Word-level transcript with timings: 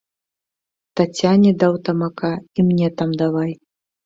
Таццяне 1.01 1.51
даў 1.65 1.77
тамака 1.91 2.33
і 2.41 2.59
мне 2.71 2.87
там 2.97 3.09
давай! 3.23 3.51